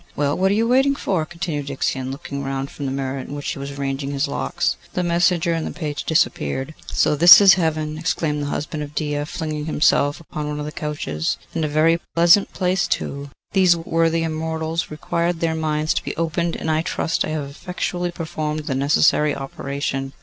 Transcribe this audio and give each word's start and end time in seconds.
'Well! 0.15 0.35
what 0.35 0.49
are 0.49 0.55
you 0.55 0.67
waiting 0.67 0.95
for?' 0.95 1.27
continued 1.27 1.69
Ixion, 1.69 2.09
looking 2.11 2.43
round 2.43 2.71
from 2.71 2.87
the 2.87 2.91
mirror 2.91 3.19
in 3.19 3.35
which 3.35 3.49
he 3.51 3.59
was 3.59 3.69
arranging 3.69 4.09
his 4.09 4.27
locks. 4.27 4.75
The 4.93 5.03
messenger 5.03 5.53
and 5.53 5.67
the 5.67 5.69
page 5.69 6.05
disappeared. 6.05 6.73
'So! 6.87 7.13
this 7.15 7.39
is 7.39 7.53
Heaven,' 7.53 7.99
exclaimed 7.99 8.41
the 8.41 8.47
husband 8.47 8.81
of 8.81 8.95
Dia, 8.95 9.27
flinging 9.27 9.67
himself 9.67 10.19
upon 10.19 10.47
one 10.47 10.57
of 10.59 10.65
the 10.65 10.71
couches; 10.71 11.37
'and 11.53 11.63
a 11.63 11.67
very 11.67 11.99
pleasant 12.15 12.51
place 12.51 12.87
too. 12.87 13.29
These 13.51 13.75
worthy 13.75 14.23
Immortals 14.23 14.89
required 14.89 15.39
their 15.39 15.53
minds 15.53 15.93
to 15.93 16.03
be 16.03 16.15
opened, 16.17 16.55
and 16.55 16.71
I 16.71 16.81
trust 16.81 17.23
I 17.23 17.29
have 17.29 17.51
effectually 17.51 18.09
performed 18.09 18.61
the 18.61 18.73
necessary 18.73 19.35
operation. 19.35 20.13